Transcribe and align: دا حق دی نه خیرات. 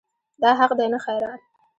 دا 0.41 0.49
حق 0.59 0.71
دی 0.79 0.87
نه 0.93 0.99
خیرات. 1.05 1.41